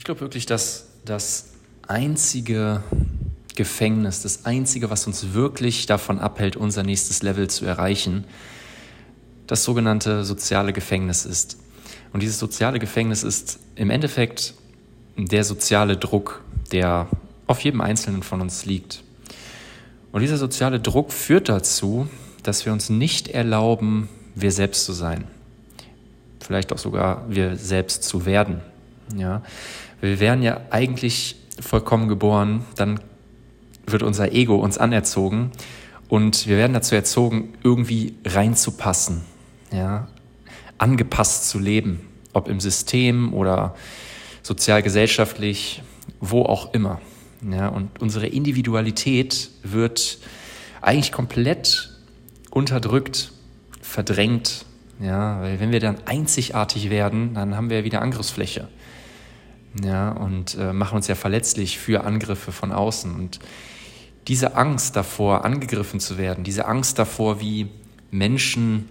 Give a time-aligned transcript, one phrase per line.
[0.00, 1.50] Ich glaube wirklich, dass das
[1.86, 2.82] einzige
[3.54, 8.24] Gefängnis, das einzige, was uns wirklich davon abhält, unser nächstes Level zu erreichen,
[9.46, 11.58] das sogenannte soziale Gefängnis ist.
[12.14, 14.54] Und dieses soziale Gefängnis ist im Endeffekt
[15.18, 16.42] der soziale Druck,
[16.72, 17.06] der
[17.46, 19.02] auf jedem Einzelnen von uns liegt.
[20.12, 22.08] Und dieser soziale Druck führt dazu,
[22.42, 25.26] dass wir uns nicht erlauben, wir selbst zu sein.
[26.40, 28.62] Vielleicht auch sogar wir selbst zu werden.
[29.16, 29.42] Ja?
[30.00, 33.00] Wir wären ja eigentlich vollkommen geboren, dann
[33.86, 35.52] wird unser Ego uns anerzogen
[36.08, 39.22] und wir werden dazu erzogen, irgendwie reinzupassen,
[39.72, 40.08] ja,
[40.78, 42.00] angepasst zu leben,
[42.32, 43.74] ob im System oder
[44.42, 45.82] sozialgesellschaftlich,
[46.20, 47.00] wo auch immer.
[47.50, 50.18] Ja, und unsere Individualität wird
[50.80, 51.90] eigentlich komplett
[52.50, 53.32] unterdrückt,
[53.82, 54.64] verdrängt.
[55.00, 58.68] Ja, weil wenn wir dann einzigartig werden, dann haben wir wieder Angriffsfläche
[59.82, 63.14] ja, und äh, machen uns ja verletzlich für Angriffe von außen.
[63.14, 63.38] Und
[64.28, 67.68] diese Angst davor, angegriffen zu werden, diese Angst davor, wie
[68.10, 68.88] Menschen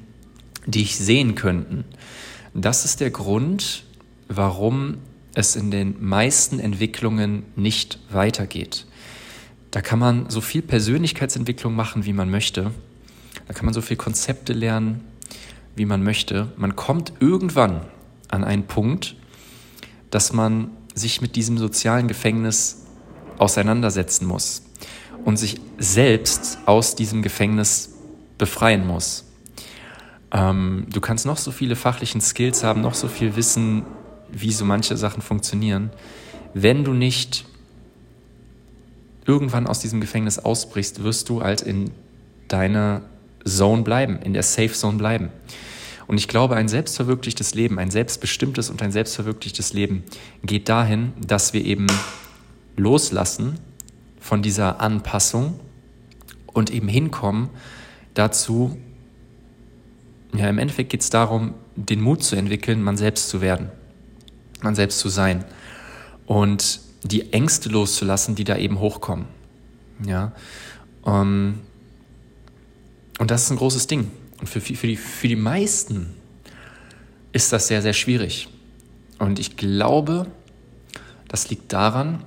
[0.66, 1.86] dich sehen könnten,
[2.54, 3.84] das ist der Grund,
[4.28, 4.98] warum
[5.36, 8.86] es in den meisten Entwicklungen nicht weitergeht.
[9.72, 12.72] Da kann man so viel Persönlichkeitsentwicklung machen, wie man möchte.
[13.48, 15.02] Da kann man so viel Konzepte lernen,
[15.76, 16.52] wie man möchte.
[16.58, 17.82] Man kommt irgendwann
[18.30, 19.16] an einen Punkt,
[20.12, 22.86] dass man sich mit diesem sozialen Gefängnis
[23.38, 24.64] auseinandersetzen muss
[25.26, 27.94] und sich selbst aus diesem Gefängnis
[28.38, 29.26] befreien muss.
[30.32, 33.84] Ähm, du kannst noch so viele fachlichen Skills haben, noch so viel wissen,
[34.32, 35.90] wie so manche Sachen funktionieren.
[36.54, 37.46] Wenn du nicht
[39.26, 41.92] irgendwann aus diesem Gefängnis ausbrichst, wirst du halt in
[42.48, 43.02] deiner
[43.46, 45.30] Zone bleiben, in der Safe Zone bleiben.
[46.10, 50.04] Und ich glaube, ein selbstverwirklichtes Leben, ein selbstbestimmtes und ein selbstverwirklichtes Leben
[50.44, 51.86] geht dahin, dass wir eben
[52.76, 53.60] loslassen
[54.20, 55.60] von dieser Anpassung
[56.48, 57.50] und eben hinkommen
[58.16, 58.76] dazu,
[60.34, 63.70] ja, im Endeffekt geht es darum, den Mut zu entwickeln, man selbst zu werden,
[64.64, 65.46] man selbst zu sein
[66.26, 69.26] und die Ängste loszulassen, die da eben hochkommen.
[70.04, 70.32] Ja,
[71.06, 71.60] ähm,
[73.20, 74.10] und das ist ein großes Ding.
[74.40, 76.14] Und für, für, die, für die meisten
[77.32, 78.48] ist das sehr, sehr schwierig.
[79.18, 80.28] Und ich glaube,
[81.28, 82.24] das liegt daran,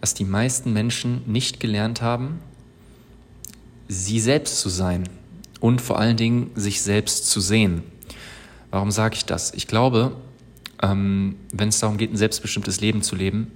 [0.00, 2.40] dass die meisten Menschen nicht gelernt haben,
[3.88, 5.08] sie selbst zu sein
[5.60, 7.82] und vor allen Dingen sich selbst zu sehen.
[8.70, 9.52] Warum sage ich das?
[9.54, 10.16] Ich glaube,
[10.80, 13.52] ähm, wenn es darum geht, ein selbstbestimmtes Leben zu leben,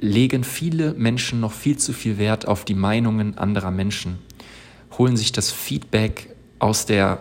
[0.00, 4.18] legen viele Menschen noch viel zu viel Wert auf die Meinungen anderer Menschen
[4.98, 7.20] holen sich das Feedback aus der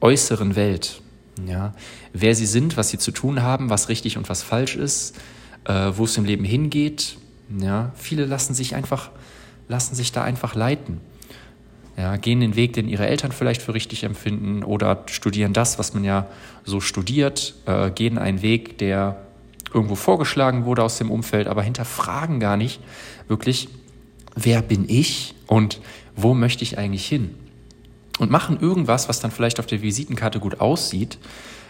[0.00, 1.00] äußeren Welt.
[1.46, 1.74] Ja,
[2.12, 5.16] wer sie sind, was sie zu tun haben, was richtig und was falsch ist,
[5.64, 7.16] äh, wo es im Leben hingeht.
[7.58, 9.10] Ja, viele lassen sich einfach,
[9.68, 11.00] lassen sich da einfach leiten.
[11.96, 15.94] Ja, gehen den Weg, den ihre Eltern vielleicht für richtig empfinden oder studieren das, was
[15.94, 16.26] man ja
[16.64, 19.24] so studiert, äh, gehen einen Weg, der
[19.72, 22.80] irgendwo vorgeschlagen wurde aus dem Umfeld, aber hinterfragen gar nicht
[23.28, 23.68] wirklich,
[24.34, 25.80] wer bin ich und
[26.16, 27.34] wo möchte ich eigentlich hin?
[28.18, 31.18] Und machen irgendwas, was dann vielleicht auf der Visitenkarte gut aussieht,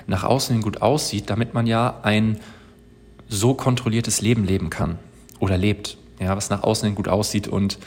[0.06, 2.38] nach außen hin gut aussieht, damit man ja ein
[3.28, 4.98] so kontrolliertes Leben leben kann
[5.40, 7.78] oder lebt, ja, was nach außen hin gut aussieht und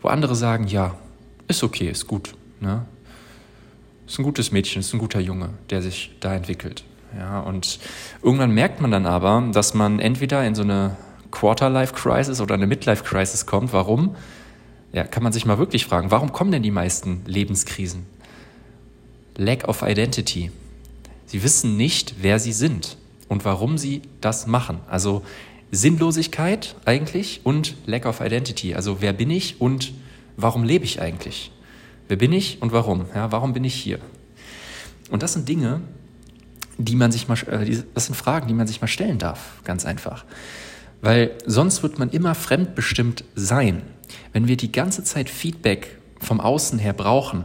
[0.00, 0.94] wo andere sagen, ja,
[1.48, 2.86] ist okay, ist gut, ne?
[4.06, 6.84] Ist ein gutes Mädchen, ist ein guter Junge, der sich da entwickelt.
[7.18, 7.78] Ja, und
[8.22, 10.96] irgendwann merkt man dann aber, dass man entweder in so eine
[11.32, 13.72] Quarter-Life-Crisis oder eine Midlife-Crisis kommt.
[13.72, 14.14] Warum?
[14.92, 18.06] Ja, kann man sich mal wirklich fragen, warum kommen denn die meisten Lebenskrisen?
[19.36, 20.50] Lack of Identity.
[21.26, 22.96] Sie wissen nicht, wer sie sind
[23.28, 24.80] und warum sie das machen.
[24.88, 25.22] Also
[25.70, 28.74] Sinnlosigkeit eigentlich und Lack of Identity.
[28.74, 29.92] Also wer bin ich und
[30.36, 31.50] warum lebe ich eigentlich?
[32.08, 33.06] Wer bin ich und warum?
[33.14, 33.98] Ja, warum bin ich hier?
[35.10, 35.80] Und das sind Dinge,
[36.78, 39.84] die man sich mal, äh, das sind Fragen, die man sich mal stellen darf, ganz
[39.84, 40.24] einfach.
[41.00, 43.82] Weil sonst wird man immer fremdbestimmt sein.
[44.32, 47.44] Wenn wir die ganze Zeit Feedback vom Außen her brauchen,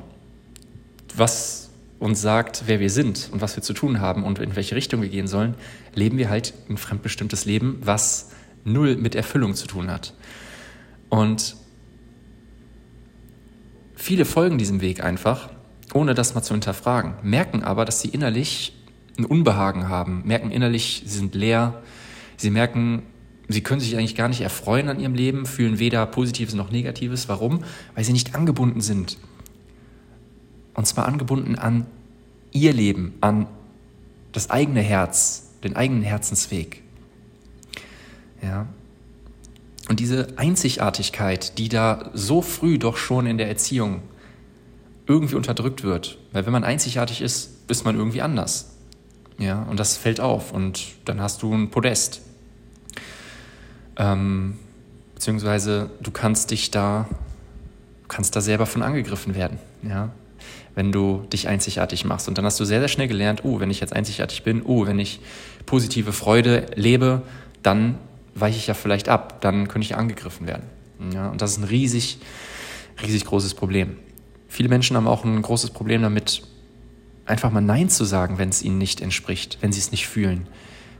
[1.15, 1.69] was
[1.99, 5.01] uns sagt, wer wir sind und was wir zu tun haben und in welche Richtung
[5.01, 5.53] wir gehen sollen,
[5.93, 8.31] leben wir halt ein fremdbestimmtes Leben, was
[8.63, 10.13] null mit Erfüllung zu tun hat.
[11.09, 11.55] Und
[13.95, 15.49] viele folgen diesem Weg einfach,
[15.93, 18.73] ohne das mal zu hinterfragen, merken aber, dass sie innerlich
[19.17, 21.83] ein Unbehagen haben, merken innerlich, sie sind leer,
[22.37, 23.03] sie merken,
[23.47, 27.27] Sie können sich eigentlich gar nicht erfreuen an ihrem Leben, fühlen weder Positives noch Negatives.
[27.27, 27.63] Warum?
[27.95, 29.17] Weil sie nicht angebunden sind.
[30.73, 31.85] Und zwar angebunden an
[32.51, 33.47] ihr Leben, an
[34.31, 36.81] das eigene Herz, den eigenen Herzensweg.
[38.41, 38.67] Ja.
[39.89, 44.01] Und diese Einzigartigkeit, die da so früh doch schon in der Erziehung
[45.07, 48.77] irgendwie unterdrückt wird, weil wenn man einzigartig ist, ist man irgendwie anders.
[49.37, 52.21] Ja, und das fällt auf und dann hast du ein Podest.
[53.97, 54.57] Ähm,
[55.15, 57.07] beziehungsweise du kannst dich da,
[58.07, 60.09] kannst da selber von angegriffen werden, ja,
[60.75, 62.27] wenn du dich einzigartig machst.
[62.27, 64.87] Und dann hast du sehr, sehr schnell gelernt, oh, wenn ich jetzt einzigartig bin, oh,
[64.87, 65.19] wenn ich
[65.65, 67.21] positive Freude lebe,
[67.61, 67.97] dann
[68.35, 70.63] weiche ich ja vielleicht ab, dann könnte ich angegriffen werden.
[71.13, 72.19] Ja, und das ist ein riesig,
[73.01, 73.97] riesig großes Problem.
[74.47, 76.43] Viele Menschen haben auch ein großes Problem damit,
[77.25, 80.47] einfach mal Nein zu sagen, wenn es ihnen nicht entspricht, wenn sie es nicht fühlen.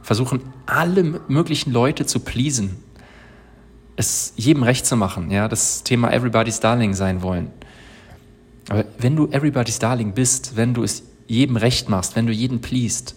[0.02, 2.76] Versuchen alle möglichen Leute zu pleasen,
[3.96, 7.50] es jedem recht zu machen, ja, das Thema Everybody's Darling sein wollen.
[8.68, 12.60] Aber wenn du Everybody's Darling bist, wenn du es jedem recht machst, wenn du jeden
[12.60, 13.14] pleased,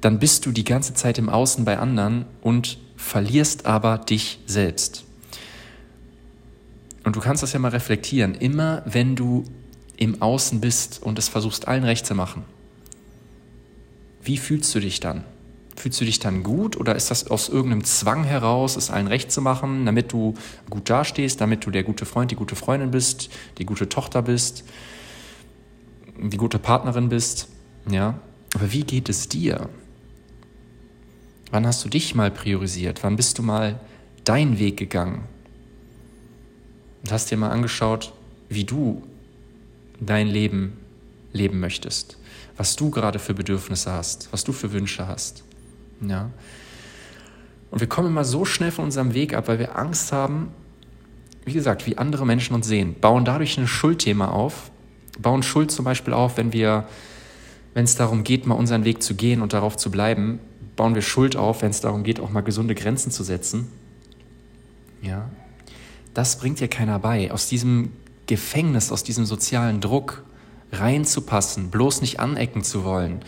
[0.00, 5.04] dann bist du die ganze Zeit im Außen bei anderen und verlierst aber dich selbst.
[7.04, 8.34] Und du kannst das ja mal reflektieren.
[8.34, 9.44] Immer wenn du
[9.96, 12.44] im Außen bist und es versuchst allen recht zu machen,
[14.22, 15.24] wie fühlst du dich dann?
[15.76, 19.32] Fühlst du dich dann gut oder ist das aus irgendeinem Zwang heraus, es allen recht
[19.32, 20.34] zu machen, damit du
[20.70, 23.28] gut dastehst, damit du der gute Freund, die gute Freundin bist,
[23.58, 24.64] die gute Tochter bist,
[26.16, 27.48] die gute Partnerin bist?
[27.90, 28.18] Ja,
[28.54, 29.68] aber wie geht es dir?
[31.50, 33.02] Wann hast du dich mal priorisiert?
[33.02, 33.80] Wann bist du mal
[34.24, 35.24] deinen Weg gegangen?
[37.02, 38.12] Und hast dir mal angeschaut,
[38.48, 39.02] wie du
[40.00, 40.78] dein Leben
[41.32, 42.16] leben möchtest,
[42.56, 45.44] was du gerade für Bedürfnisse hast, was du für Wünsche hast.
[46.00, 46.30] Ja.
[47.70, 50.48] Und wir kommen immer so schnell von unserem Weg ab, weil wir Angst haben,
[51.44, 54.70] wie gesagt, wie andere Menschen uns sehen, bauen dadurch ein Schuldthema auf,
[55.18, 56.86] bauen Schuld zum Beispiel auf, wenn wir,
[57.74, 60.40] wenn es darum geht, mal unseren Weg zu gehen und darauf zu bleiben,
[60.76, 63.68] bauen wir Schuld auf, wenn es darum geht, auch mal gesunde Grenzen zu setzen.
[65.02, 65.28] Ja,
[66.14, 67.30] das bringt dir keiner bei.
[67.30, 67.92] Aus diesem
[68.26, 70.24] Gefängnis, aus diesem sozialen Druck
[70.72, 73.20] reinzupassen, bloß nicht anecken zu wollen,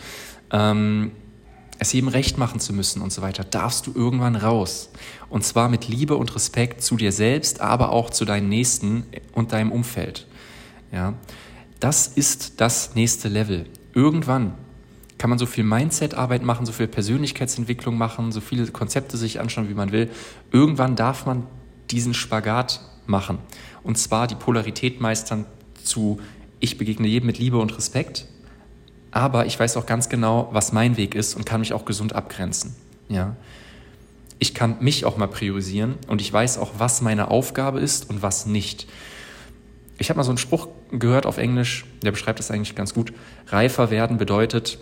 [0.51, 1.11] ähm,
[1.79, 4.89] es jedem recht machen zu müssen und so weiter, darfst du irgendwann raus.
[5.29, 9.03] Und zwar mit Liebe und Respekt zu dir selbst, aber auch zu deinen Nächsten
[9.33, 10.27] und deinem Umfeld.
[10.91, 11.13] Ja,
[11.79, 13.65] das ist das nächste Level.
[13.93, 14.53] Irgendwann
[15.17, 19.69] kann man so viel Mindset-Arbeit machen, so viel Persönlichkeitsentwicklung machen, so viele Konzepte sich anschauen,
[19.69, 20.09] wie man will.
[20.51, 21.43] Irgendwann darf man
[21.91, 23.39] diesen Spagat machen.
[23.83, 25.45] Und zwar die Polarität meistern
[25.83, 26.19] zu,
[26.59, 28.27] ich begegne jedem mit Liebe und Respekt,
[29.11, 32.13] aber ich weiß auch ganz genau, was mein Weg ist und kann mich auch gesund
[32.13, 32.75] abgrenzen.
[33.09, 33.35] Ja.
[34.39, 38.21] Ich kann mich auch mal priorisieren und ich weiß auch, was meine Aufgabe ist und
[38.21, 38.87] was nicht.
[39.97, 43.13] Ich habe mal so einen Spruch gehört auf Englisch, der beschreibt das eigentlich ganz gut.
[43.47, 44.77] Reifer werden bedeutet,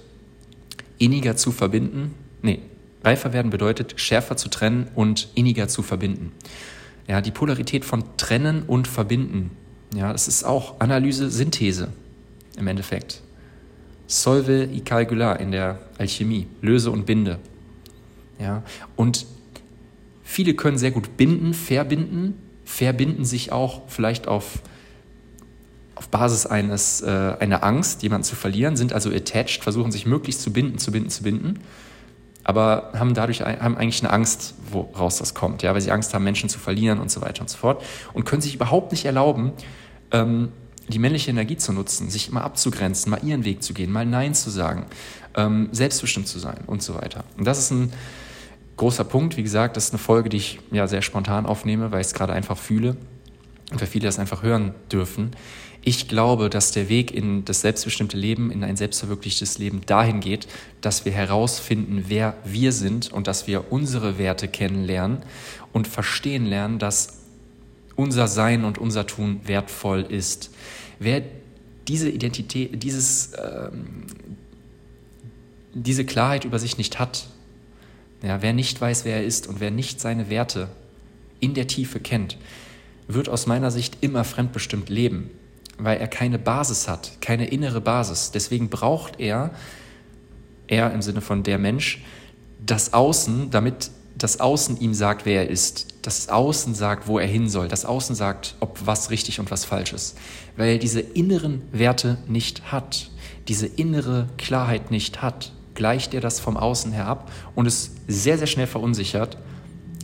[0.97, 2.13] inniger zu verbinden.
[2.41, 2.59] Nee,
[3.03, 6.31] reifer werden bedeutet, schärfer zu trennen und inniger zu verbinden.
[7.07, 9.51] Ja, die Polarität von trennen und verbinden.
[9.93, 11.93] Ja, das ist auch Analyse, Synthese
[12.57, 13.21] im Endeffekt.
[14.07, 17.39] Solve y calcula in der Alchemie, löse und binde.
[18.39, 18.63] Ja,
[18.95, 19.25] und
[20.23, 22.33] viele können sehr gut binden, verbinden,
[22.65, 24.59] verbinden sich auch vielleicht auf,
[25.95, 30.41] auf Basis eines, äh, einer Angst, jemanden zu verlieren, sind also attached, versuchen sich möglichst
[30.41, 31.59] zu binden, zu binden, zu binden
[32.45, 36.23] aber haben dadurch haben eigentlich eine Angst, woraus das kommt, ja, weil sie Angst haben,
[36.23, 37.83] Menschen zu verlieren und so weiter und so fort
[38.13, 39.51] und können sich überhaupt nicht erlauben,
[40.11, 40.51] ähm,
[40.87, 44.33] die männliche Energie zu nutzen, sich immer abzugrenzen, mal ihren Weg zu gehen, mal Nein
[44.33, 44.85] zu sagen,
[45.35, 47.23] ähm, selbstbestimmt zu sein und so weiter.
[47.37, 47.91] Und das ist ein
[48.77, 49.37] großer Punkt.
[49.37, 52.13] Wie gesagt, das ist eine Folge, die ich ja sehr spontan aufnehme, weil ich es
[52.13, 52.97] gerade einfach fühle
[53.71, 55.31] und weil viele das einfach hören dürfen.
[55.87, 60.47] Ich glaube, dass der Weg in das selbstbestimmte Leben, in ein selbstverwirklichtes Leben dahin geht,
[60.81, 65.19] dass wir herausfinden, wer wir sind und dass wir unsere Werte kennenlernen
[65.73, 67.24] und verstehen lernen, dass
[67.95, 70.51] unser Sein und unser Tun wertvoll ist.
[70.99, 71.23] Wer
[71.87, 74.05] diese Identität, dieses, ähm,
[75.73, 77.27] diese Klarheit über sich nicht hat,
[78.21, 80.69] ja, wer nicht weiß, wer er ist und wer nicht seine Werte
[81.39, 82.37] in der Tiefe kennt,
[83.07, 85.29] wird aus meiner Sicht immer fremdbestimmt leben
[85.77, 88.31] weil er keine Basis hat, keine innere Basis.
[88.31, 89.51] Deswegen braucht er,
[90.67, 92.03] er im Sinne von der Mensch,
[92.65, 95.87] das Außen, damit das Außen ihm sagt, wer er ist.
[96.01, 97.67] Das Außen sagt, wo er hin soll.
[97.67, 100.17] Das Außen sagt, ob was richtig und was falsch ist.
[100.55, 103.09] Weil er diese inneren Werte nicht hat,
[103.47, 108.47] diese innere Klarheit nicht hat, gleicht er das vom Außen herab und ist sehr, sehr
[108.47, 109.37] schnell verunsichert,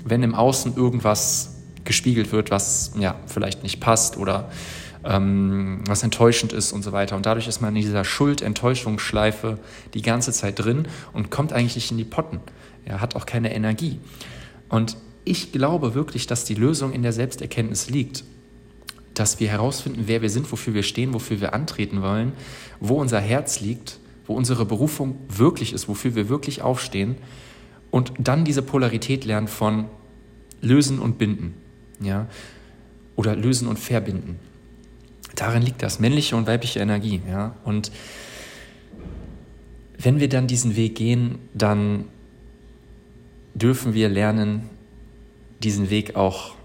[0.03, 4.51] wenn im Außen irgendwas gespiegelt wird, was ja vielleicht nicht passt oder
[5.03, 7.15] ähm, was enttäuschend ist und so weiter.
[7.15, 9.57] Und dadurch ist man in dieser Schuld-Enttäuschungsschleife
[9.93, 12.39] die ganze Zeit drin und kommt eigentlich nicht in die Potten.
[12.85, 13.99] Er hat auch keine Energie.
[14.69, 18.23] Und ich glaube wirklich, dass die Lösung in der Selbsterkenntnis liegt,
[19.13, 22.33] dass wir herausfinden, wer wir sind, wofür wir stehen, wofür wir antreten wollen,
[22.79, 27.17] wo unser Herz liegt, wo unsere Berufung wirklich ist, wofür wir wirklich aufstehen
[27.91, 29.85] und dann diese Polarität lernen von
[30.61, 31.53] lösen und binden,
[31.99, 32.27] ja,
[33.15, 34.39] oder lösen und verbinden.
[35.35, 37.91] Darin liegt das männliche und weibliche Energie, ja, und
[39.97, 42.05] wenn wir dann diesen Weg gehen, dann
[43.53, 44.69] dürfen wir lernen,
[45.63, 46.55] diesen Weg auch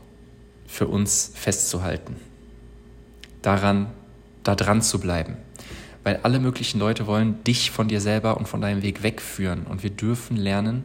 [0.67, 2.17] für uns festzuhalten.
[3.43, 3.89] Daran,
[4.43, 5.37] da dran zu bleiben.
[6.03, 9.65] Weil alle möglichen Leute wollen dich von dir selber und von deinem Weg wegführen.
[9.67, 10.85] Und wir dürfen lernen,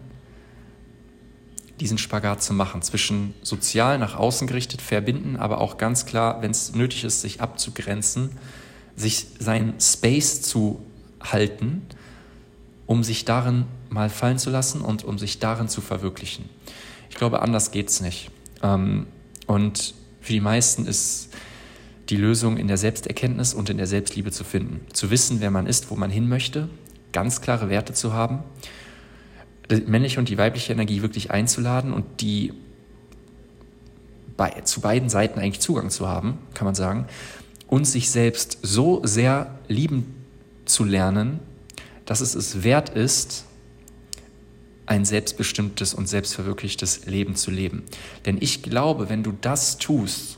[1.79, 6.51] diesen Spagat zu machen, zwischen sozial nach außen gerichtet verbinden, aber auch ganz klar, wenn
[6.51, 8.31] es nötig ist, sich abzugrenzen,
[8.96, 10.84] sich seinen Space zu
[11.22, 11.84] halten
[12.91, 16.50] um sich darin mal fallen zu lassen und um sich darin zu verwirklichen.
[17.10, 18.31] Ich glaube, anders geht es nicht.
[18.63, 19.07] Ähm,
[19.48, 21.29] und für die meisten ist
[22.10, 24.81] die Lösung in der Selbsterkenntnis und in der Selbstliebe zu finden.
[24.93, 26.69] Zu wissen, wer man ist, wo man hin möchte,
[27.12, 28.39] ganz klare Werte zu haben,
[29.69, 32.53] die männliche und die weibliche Energie wirklich einzuladen und die
[34.38, 37.07] bei, zu beiden Seiten eigentlich Zugang zu haben, kann man sagen,
[37.67, 40.15] und sich selbst so sehr lieben
[40.65, 41.39] zu lernen,
[42.05, 43.45] dass es es wert ist,
[44.85, 47.83] ein selbstbestimmtes und selbstverwirklichtes Leben zu leben.
[48.25, 50.38] Denn ich glaube, wenn du das tust,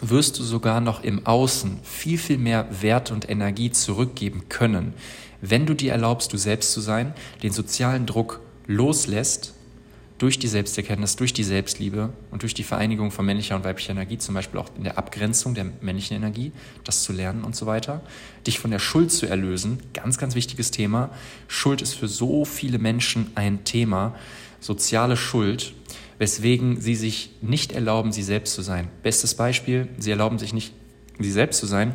[0.00, 4.94] wirst du sogar noch im Außen viel, viel mehr Wert und Energie zurückgeben können,
[5.40, 9.54] wenn du dir erlaubst, du selbst zu sein, den sozialen Druck loslässt
[10.18, 14.18] durch die Selbsterkenntnis, durch die Selbstliebe und durch die Vereinigung von männlicher und weiblicher Energie,
[14.18, 16.52] zum Beispiel auch in der Abgrenzung der männlichen Energie,
[16.84, 18.02] das zu lernen und so weiter,
[18.46, 21.10] dich von der Schuld zu erlösen, ganz, ganz wichtiges Thema.
[21.46, 24.16] Schuld ist für so viele Menschen ein Thema,
[24.60, 25.72] soziale Schuld,
[26.18, 28.88] weswegen sie sich nicht erlauben, sie selbst zu sein.
[29.04, 30.72] Bestes Beispiel, sie erlauben sich nicht,
[31.20, 31.94] sie selbst zu sein,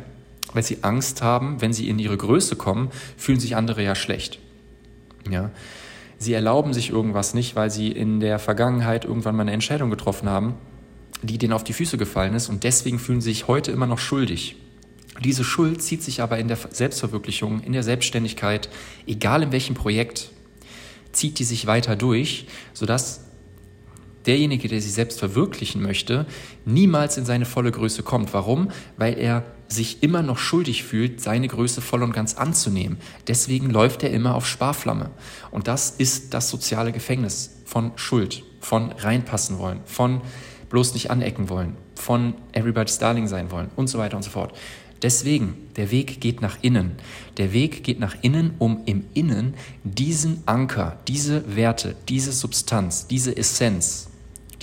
[0.54, 4.38] weil sie Angst haben, wenn sie in ihre Größe kommen, fühlen sich andere ja schlecht.
[5.30, 5.50] Ja,
[6.24, 10.28] sie erlauben sich irgendwas nicht, weil sie in der Vergangenheit irgendwann mal eine Entscheidung getroffen
[10.28, 10.54] haben,
[11.22, 13.98] die denen auf die Füße gefallen ist und deswegen fühlen sie sich heute immer noch
[13.98, 14.56] schuldig.
[15.22, 18.68] Diese Schuld zieht sich aber in der Selbstverwirklichung, in der Selbstständigkeit,
[19.06, 20.30] egal in welchem Projekt,
[21.12, 23.20] zieht die sich weiter durch, sodass
[24.26, 26.26] derjenige, der sich selbst verwirklichen möchte,
[26.64, 28.34] niemals in seine volle Größe kommt.
[28.34, 28.70] Warum?
[28.96, 32.98] Weil er sich immer noch schuldig fühlt, seine Größe voll und ganz anzunehmen.
[33.26, 35.10] Deswegen läuft er immer auf Sparflamme.
[35.50, 40.20] Und das ist das soziale Gefängnis von Schuld, von reinpassen wollen, von
[40.70, 44.54] bloß nicht anecken wollen, von everybody's darling sein wollen und so weiter und so fort.
[45.02, 46.92] Deswegen, der Weg geht nach innen.
[47.36, 53.36] Der Weg geht nach innen, um im Innen diesen Anker, diese Werte, diese Substanz, diese
[53.36, 54.08] Essenz,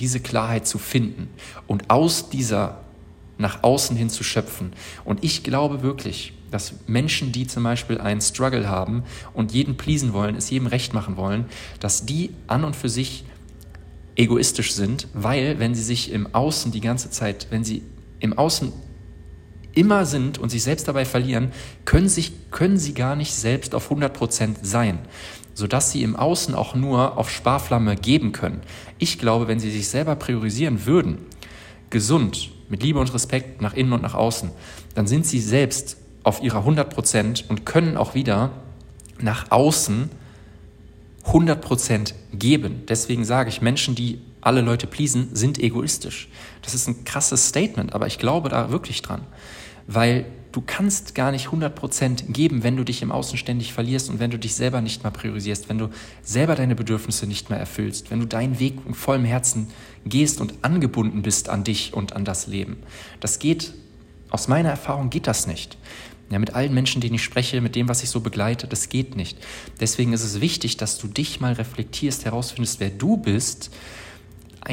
[0.00, 1.28] diese Klarheit zu finden
[1.68, 2.81] und aus dieser
[3.42, 4.72] nach außen hin zu schöpfen.
[5.04, 10.12] Und ich glaube wirklich, dass Menschen, die zum Beispiel einen Struggle haben und jeden pleasen
[10.12, 11.46] wollen, es jedem recht machen wollen,
[11.80, 13.24] dass die an und für sich
[14.16, 17.82] egoistisch sind, weil wenn sie sich im Außen die ganze Zeit, wenn sie
[18.20, 18.72] im Außen
[19.74, 21.50] immer sind und sich selbst dabei verlieren,
[21.86, 24.98] können, sich, können sie gar nicht selbst auf 100% sein,
[25.54, 28.60] sodass sie im Außen auch nur auf Sparflamme geben können.
[28.98, 31.18] Ich glaube, wenn sie sich selber priorisieren würden,
[31.88, 34.50] gesund, mit Liebe und Respekt nach innen und nach außen,
[34.94, 38.50] dann sind sie selbst auf ihrer 100 Prozent und können auch wieder
[39.20, 40.08] nach außen
[41.26, 42.84] 100 Prozent geben.
[42.88, 46.28] Deswegen sage ich, Menschen, die alle Leute pleasen, sind egoistisch.
[46.62, 49.20] Das ist ein krasses Statement, aber ich glaube da wirklich dran.
[49.86, 54.20] Weil du kannst gar nicht 100% geben, wenn du dich im Außen ständig verlierst und
[54.20, 55.88] wenn du dich selber nicht mehr priorisierst, wenn du
[56.22, 59.68] selber deine Bedürfnisse nicht mehr erfüllst, wenn du deinen Weg in vollem Herzen
[60.04, 62.76] gehst und angebunden bist an dich und an das Leben.
[63.20, 63.72] Das geht,
[64.30, 65.78] aus meiner Erfahrung geht das nicht.
[66.30, 69.16] Ja, mit allen Menschen, denen ich spreche, mit dem, was ich so begleite, das geht
[69.16, 69.38] nicht.
[69.80, 73.70] Deswegen ist es wichtig, dass du dich mal reflektierst, herausfindest, wer du bist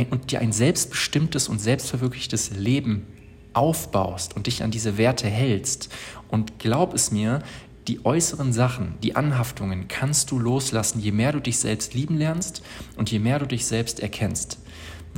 [0.09, 3.07] und dir ein selbstbestimmtes und selbstverwirklichtes Leben
[3.53, 5.89] aufbaust und dich an diese Werte hältst.
[6.27, 7.41] Und glaub es mir,
[7.87, 12.61] die äußeren Sachen, die Anhaftungen kannst du loslassen, je mehr du dich selbst lieben lernst
[12.97, 14.59] und je mehr du dich selbst erkennst.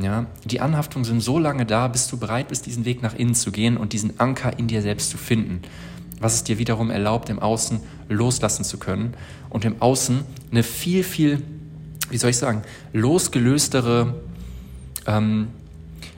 [0.01, 3.35] Ja, die Anhaftungen sind so lange da, bis du bereit bist, diesen Weg nach innen
[3.35, 5.61] zu gehen und diesen Anker in dir selbst zu finden,
[6.21, 9.15] was es dir wiederum erlaubt, im Außen loslassen zu können
[9.49, 11.41] und im Außen eine viel, viel,
[12.09, 12.61] wie soll ich sagen,
[12.93, 14.21] losgelöstere
[15.07, 15.49] ähm,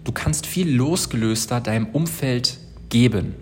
[0.03, 2.57] du kannst viel losgelöster deinem Umfeld
[2.89, 3.35] geben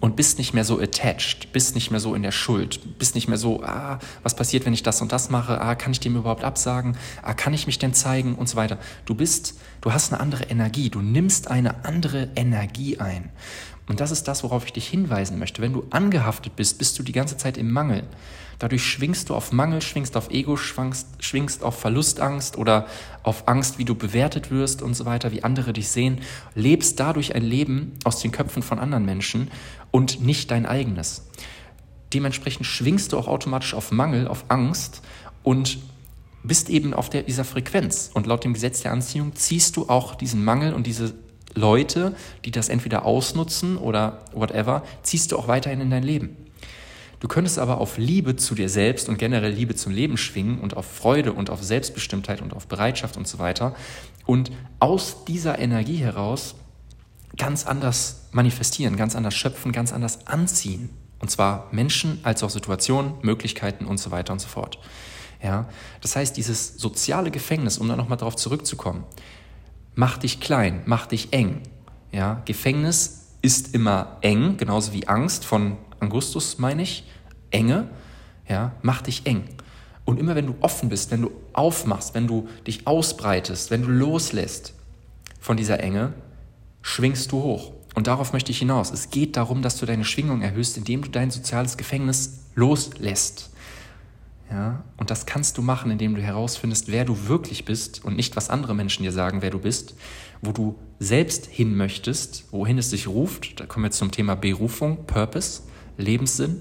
[0.00, 3.28] und bist nicht mehr so attached, bist nicht mehr so in der Schuld, bist nicht
[3.28, 6.16] mehr so, ah, was passiert, wenn ich das und das mache, ah, kann ich dem
[6.16, 8.78] überhaupt absagen, ah, kann ich mich denn zeigen und so weiter.
[9.04, 13.30] Du bist, du hast eine andere Energie, du nimmst eine andere Energie ein.
[13.90, 15.60] Und das ist das, worauf ich dich hinweisen möchte.
[15.60, 18.04] Wenn du angehaftet bist, bist du die ganze Zeit im Mangel.
[18.60, 22.86] Dadurch schwingst du auf Mangel, schwingst auf Ego, schwingst, schwingst auf Verlustangst oder
[23.24, 26.20] auf Angst, wie du bewertet wirst und so weiter, wie andere dich sehen.
[26.54, 29.50] Lebst dadurch ein Leben aus den Köpfen von anderen Menschen
[29.90, 31.26] und nicht dein eigenes.
[32.14, 35.02] Dementsprechend schwingst du auch automatisch auf Mangel, auf Angst
[35.42, 35.78] und
[36.44, 38.12] bist eben auf der, dieser Frequenz.
[38.14, 41.12] Und laut dem Gesetz der Anziehung ziehst du auch diesen Mangel und diese
[41.54, 42.14] Leute,
[42.44, 46.36] die das entweder ausnutzen oder whatever, ziehst du auch weiterhin in dein Leben.
[47.20, 50.76] Du könntest aber auf Liebe zu dir selbst und generell Liebe zum Leben schwingen und
[50.76, 53.74] auf Freude und auf Selbstbestimmtheit und auf Bereitschaft und so weiter
[54.24, 56.54] und aus dieser Energie heraus
[57.36, 60.90] ganz anders manifestieren, ganz anders schöpfen, ganz anders anziehen.
[61.18, 64.78] Und zwar Menschen als auch Situationen, Möglichkeiten und so weiter und so fort.
[65.42, 65.68] Ja,
[66.00, 69.04] das heißt, dieses soziale Gefängnis, um da nochmal drauf zurückzukommen,
[69.94, 71.62] macht dich klein, macht dich eng.
[72.12, 77.04] Ja, Gefängnis ist immer eng, genauso wie Angst von Augustus meine ich,
[77.50, 77.88] Enge,
[78.48, 79.44] ja, mach dich eng.
[80.04, 83.88] Und immer wenn du offen bist, wenn du aufmachst, wenn du dich ausbreitest, wenn du
[83.88, 84.74] loslässt
[85.40, 86.12] von dieser Enge,
[86.82, 87.72] schwingst du hoch.
[87.94, 88.90] Und darauf möchte ich hinaus.
[88.92, 93.50] Es geht darum, dass du deine Schwingung erhöhst, indem du dein soziales Gefängnis loslässt.
[94.50, 98.34] Ja, und das kannst du machen, indem du herausfindest, wer du wirklich bist und nicht,
[98.34, 99.94] was andere Menschen dir sagen, wer du bist,
[100.42, 103.60] wo du selbst hin möchtest, wohin es dich ruft.
[103.60, 105.62] Da kommen wir zum Thema Berufung, Purpose.
[106.00, 106.60] Lebenssinn,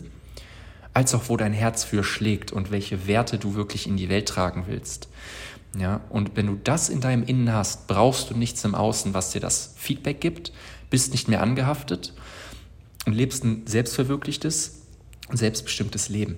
[0.93, 4.27] als auch wo dein Herz für schlägt und welche Werte du wirklich in die Welt
[4.27, 5.09] tragen willst.
[5.77, 9.31] Ja, und wenn du das in deinem Innen hast, brauchst du nichts im Außen, was
[9.31, 10.51] dir das Feedback gibt,
[10.89, 12.13] bist nicht mehr angehaftet
[13.05, 14.81] und lebst ein selbstverwirklichtes,
[15.31, 16.37] selbstbestimmtes Leben.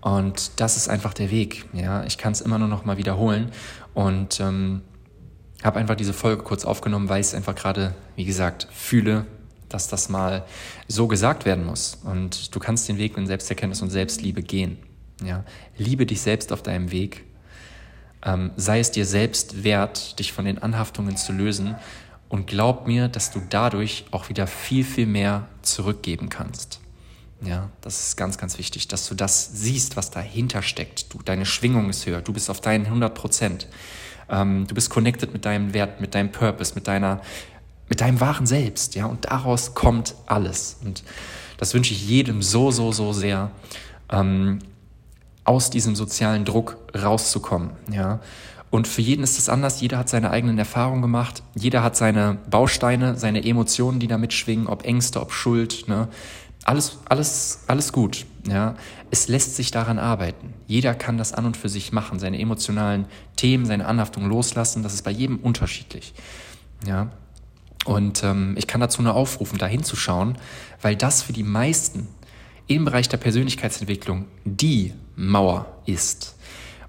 [0.00, 1.66] Und das ist einfach der Weg.
[1.72, 3.50] Ja, ich kann es immer nur noch mal wiederholen
[3.94, 4.82] und ähm,
[5.62, 9.26] habe einfach diese Folge kurz aufgenommen, weil ich einfach gerade, wie gesagt, fühle,
[9.68, 10.44] dass das mal
[10.88, 11.98] so gesagt werden muss.
[12.04, 14.78] Und du kannst den Weg in Selbsterkenntnis und Selbstliebe gehen.
[15.22, 15.44] Ja?
[15.76, 17.24] Liebe dich selbst auf deinem Weg.
[18.22, 21.76] Ähm, sei es dir selbst wert, dich von den Anhaftungen zu lösen.
[22.28, 26.80] Und glaub mir, dass du dadurch auch wieder viel, viel mehr zurückgeben kannst.
[27.42, 31.12] Ja, das ist ganz, ganz wichtig, dass du das siehst, was dahinter steckt.
[31.12, 32.20] Du, deine Schwingung ist höher.
[32.20, 33.66] Du bist auf deinen 100 Prozent.
[34.28, 37.20] Ähm, du bist connected mit deinem Wert, mit deinem Purpose, mit deiner
[37.90, 40.78] mit deinem wahren Selbst, ja, und daraus kommt alles.
[40.82, 41.02] Und
[41.58, 43.50] das wünsche ich jedem so, so, so sehr,
[44.10, 44.60] ähm,
[45.44, 48.20] aus diesem sozialen Druck rauszukommen, ja.
[48.70, 49.80] Und für jeden ist es anders.
[49.80, 51.42] Jeder hat seine eigenen Erfahrungen gemacht.
[51.56, 56.06] Jeder hat seine Bausteine, seine Emotionen, die da mitschwingen, ob Ängste, ob Schuld, ne.
[56.64, 58.76] Alles, alles, alles gut, ja.
[59.10, 60.54] Es lässt sich daran arbeiten.
[60.66, 64.82] Jeder kann das an und für sich machen, seine emotionalen Themen, seine Anhaftung loslassen.
[64.82, 66.14] Das ist bei jedem unterschiedlich,
[66.86, 67.10] ja.
[67.86, 70.36] Und ähm, ich kann dazu nur aufrufen, da hinzuschauen,
[70.82, 72.08] weil das für die meisten
[72.66, 76.36] im Bereich der Persönlichkeitsentwicklung die Mauer ist.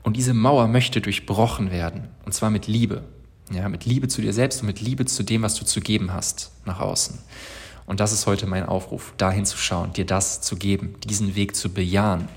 [0.04, 2.10] Und diese Mauer möchte durchbrochen werden.
[2.26, 3.04] Und zwar mit Liebe.
[3.52, 6.14] Ja, mit Liebe zu dir selbst und mit Liebe zu dem, was du zu geben
[6.14, 7.20] hast nach außen.
[7.86, 11.70] Und das ist heute mein Aufruf, da hinzuschauen, dir das zu geben, diesen Weg zu
[11.74, 12.28] bejahen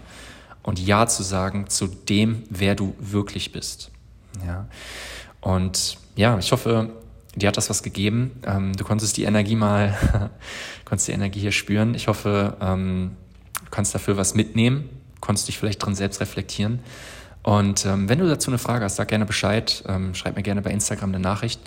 [0.63, 3.91] und Ja zu sagen zu dem, wer du wirklich bist.
[4.47, 4.67] Ja.
[5.41, 6.91] Und ja, ich hoffe,
[7.37, 8.41] dir hat das was gegeben.
[8.47, 9.97] Ähm, du konntest die Energie mal,
[10.85, 11.95] konntest die Energie hier spüren.
[11.95, 13.17] Ich hoffe, ähm,
[13.63, 14.89] du kannst dafür was mitnehmen,
[15.21, 16.81] konntest dich vielleicht drin selbst reflektieren.
[17.43, 20.71] Und ähm, wenn du dazu eine Frage hast, sag gerne Bescheid, schreib mir gerne bei
[20.71, 21.61] Instagram eine Nachricht.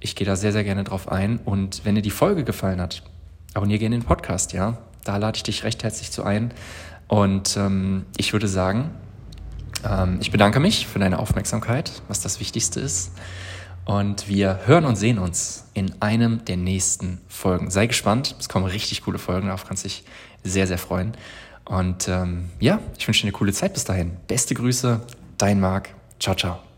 [0.00, 1.38] Ich gehe da sehr, sehr gerne drauf ein.
[1.44, 3.02] Und wenn dir die Folge gefallen hat,
[3.54, 4.78] abonniere gerne den Podcast, ja.
[5.04, 6.52] Da lade ich dich recht herzlich zu ein.
[7.08, 8.90] Und ähm, ich würde sagen,
[9.88, 13.12] ähm, ich bedanke mich für deine Aufmerksamkeit, was das Wichtigste ist.
[13.84, 17.70] Und wir hören und sehen uns in einem der nächsten Folgen.
[17.70, 20.04] Sei gespannt, es kommen richtig coole Folgen, darauf kannst du dich
[20.44, 21.14] sehr, sehr freuen.
[21.64, 24.12] Und ähm, ja, ich wünsche dir eine coole Zeit bis dahin.
[24.28, 25.00] Beste Grüße,
[25.38, 25.90] dein Marc.
[26.18, 26.69] Ciao, ciao.